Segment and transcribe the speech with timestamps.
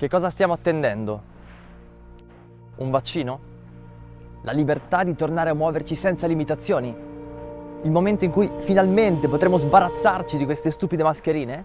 [0.00, 1.22] Che cosa stiamo attendendo?
[2.76, 3.40] Un vaccino?
[4.44, 6.88] La libertà di tornare a muoverci senza limitazioni?
[7.82, 11.64] Il momento in cui finalmente potremo sbarazzarci di queste stupide mascherine?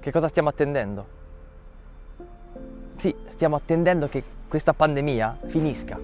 [0.00, 1.06] Che cosa stiamo attendendo?
[2.96, 5.96] Sì, stiamo attendendo che questa pandemia finisca.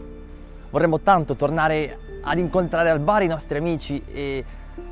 [0.71, 4.45] Vorremmo tanto tornare ad incontrare al bar i nostri amici e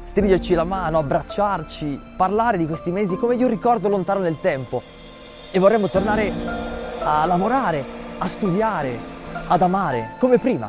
[0.06, 5.02] stringerci la mano, abbracciarci, parlare di questi mesi come di un ricordo lontano nel tempo
[5.54, 6.32] e vorremmo tornare
[7.04, 7.84] a lavorare,
[8.18, 8.98] a studiare,
[9.46, 10.68] ad amare, come prima,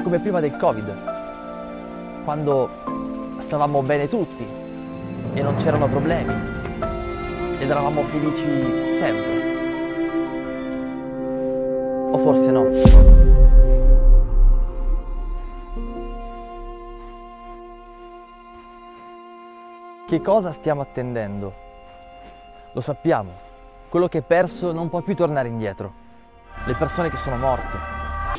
[0.00, 2.70] come prima del Covid, quando
[3.38, 4.46] stavamo bene tutti
[5.34, 6.32] e non c'erano problemi
[7.58, 8.46] ed eravamo felici
[8.98, 9.40] sempre.
[12.12, 12.68] O forse no.
[20.06, 21.52] Che cosa stiamo attendendo?
[22.70, 23.50] Lo sappiamo,
[23.92, 25.92] quello che è perso non può più tornare indietro.
[26.64, 27.76] Le persone che sono morte,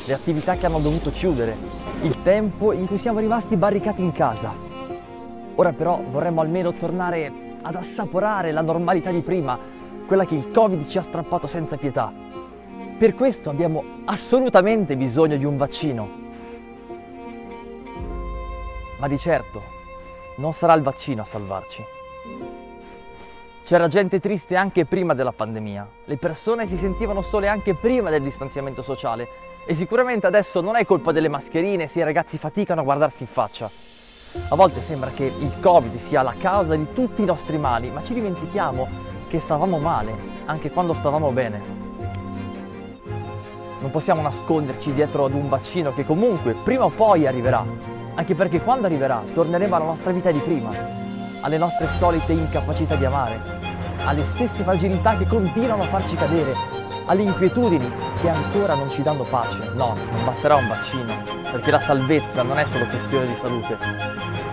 [0.07, 1.55] le attività che hanno dovuto chiudere,
[2.01, 4.51] il tempo in cui siamo rimasti barricati in casa.
[5.53, 9.59] Ora però vorremmo almeno tornare ad assaporare la normalità di prima,
[10.07, 12.11] quella che il Covid ci ha strappato senza pietà.
[12.97, 16.09] Per questo abbiamo assolutamente bisogno di un vaccino.
[18.97, 19.61] Ma di certo
[20.37, 21.85] non sarà il vaccino a salvarci.
[23.63, 28.21] C'era gente triste anche prima della pandemia, le persone si sentivano sole anche prima del
[28.21, 29.25] distanziamento sociale
[29.65, 33.29] e sicuramente adesso non è colpa delle mascherine se i ragazzi faticano a guardarsi in
[33.29, 33.71] faccia.
[34.49, 38.03] A volte sembra che il Covid sia la causa di tutti i nostri mali, ma
[38.03, 38.85] ci dimentichiamo
[39.29, 41.61] che stavamo male anche quando stavamo bene.
[43.79, 47.65] Non possiamo nasconderci dietro ad un vaccino che comunque prima o poi arriverà,
[48.15, 51.02] anche perché quando arriverà torneremo alla nostra vita di prima,
[51.43, 53.39] alle nostre solite incapacità di amare,
[54.05, 56.55] alle stesse fragilità che continuano a farci cadere,
[57.05, 57.91] alle inquietudini
[58.21, 59.69] che ancora non ci danno pace.
[59.75, 61.13] No, non basterà un vaccino,
[61.51, 63.77] perché la salvezza non è solo questione di salute.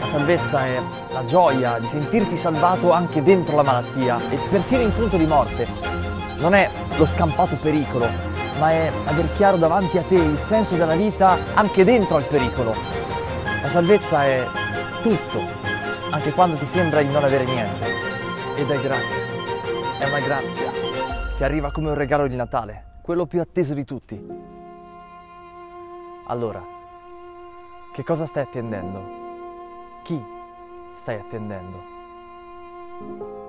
[0.00, 0.80] La salvezza è
[1.12, 5.66] la gioia di sentirti salvato anche dentro la malattia e persino in punto di morte.
[6.38, 8.08] Non è lo scampato pericolo,
[8.58, 12.74] ma è aver chiaro davanti a te il senso della vita anche dentro al pericolo.
[13.62, 14.44] La salvezza è
[15.02, 15.59] tutto,
[16.10, 17.86] anche quando ti sembra di non avere niente.
[18.56, 19.28] Ed è gratis.
[19.98, 20.70] È una grazia
[21.36, 24.26] che arriva come un regalo di Natale, quello più atteso di tutti.
[26.26, 26.64] Allora,
[27.92, 29.18] che cosa stai attendendo?
[30.02, 30.22] Chi
[30.94, 33.39] stai attendendo?